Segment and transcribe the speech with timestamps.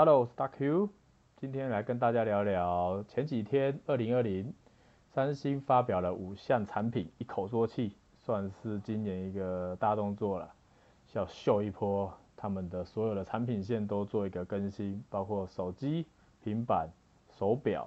[0.00, 0.88] Hello，我是大 Q，
[1.36, 4.50] 今天来跟大家聊聊前几天二零二零，
[5.10, 10.50] 三星发表了五项产品，一口说气，算是今年一个大动作了，
[11.12, 16.06] 要秀一波，他们的所有的产品线都做一个更新，包括手机、
[16.42, 16.88] 平板、
[17.38, 17.86] 手表，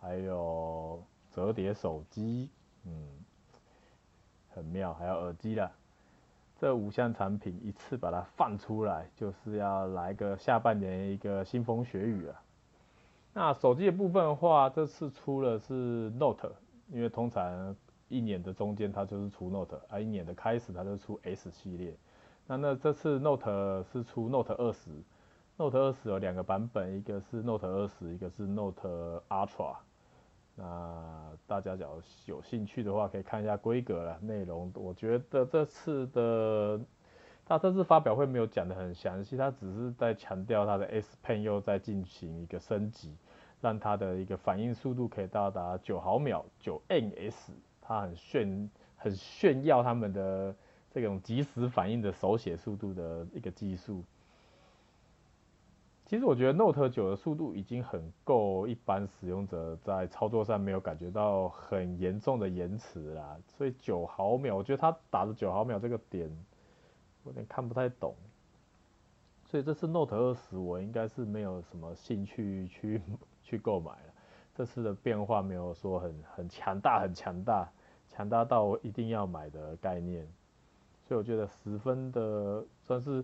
[0.00, 1.02] 还有
[1.32, 2.48] 折叠手机，
[2.84, 3.04] 嗯，
[4.50, 5.68] 很妙，还有耳机啦。
[6.58, 12.42] 这五项产品一次把它放出来，就是要来个下半年一个腥风血雨啊。
[13.32, 16.50] 那手机的部分的话，这次出了是 Note，
[16.88, 17.76] 因为通常
[18.08, 21.96] 一年的中间它就是出 Note，啊一年的开始它就出 S 系列。
[22.48, 29.76] 那那这次 Note 是出 Note 20，Note 20有两个版本，一个是 Note 20，一个是 Note Ultra。
[30.60, 34.18] 那大家只要有兴趣的话，可以看一下规格了。
[34.20, 36.80] 内容我觉得这次的，
[37.46, 43.16] 他这次发表会没有讲的很详细，他只是在强调他的 S Pen 又在进行一个升级，
[43.60, 50.52] 让它的一个反应速度可以到达九毫秒，九 nS，它很炫，很炫耀他们的
[50.90, 54.02] 这种即时反应的手写速度的一个技术。
[56.08, 63.36] 其实我觉得 Note 9的速度已经很够，一般使用者在操作上没有感觉到很严重的延迟啦。
[63.46, 66.34] 所以九毫秒，我觉得它打的九毫秒这个点，
[67.26, 68.14] 有点看不太懂。
[69.44, 73.02] 所以这次 Note 20我应该是没有什么兴趣去
[73.42, 74.14] 去购买了。
[74.54, 77.70] 这次的变化没有说很很强大，很强大，
[78.08, 80.26] 强大到我一定要买的概念。
[81.06, 83.22] 所以我觉得十分的算是。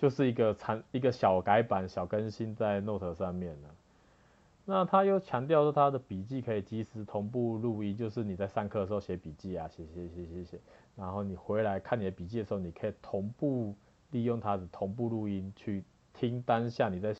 [0.00, 3.68] 就是一个产一个小改版、小更新在 Note 上面了。
[4.64, 10.60] 那他又强调说，他的笔记可以及时同步录音，就是你在上课的时候写笔记啊，写写写写写，
[10.96, 13.74] 然后你回来看你的笔记的时候，你可以同步
[14.10, 17.14] 利用它的同步录音去听当下你在。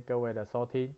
[0.00, 0.92] 各位的收听。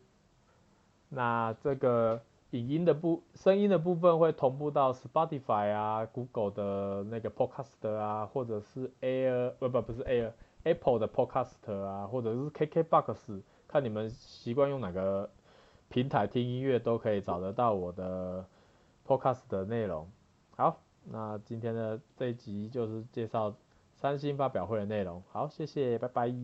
[1.10, 2.22] 那这个
[2.52, 10.32] 影音的部声音的部分会同步到 Spotify 啊、Google 的那个 Podcast 啊，或者是 Air 不不不是 Air
[10.64, 15.28] Apple 的 Podcast 啊，或者是 KKBox，看你们习惯用哪个
[15.90, 18.46] 平台听音乐都可以找得到我的
[19.06, 20.10] Podcast 的内容。
[20.56, 23.54] 好，那今天的这一集就是介绍
[23.94, 25.22] 三星发表会的内容。
[25.30, 26.34] 好，谢谢，拜拜。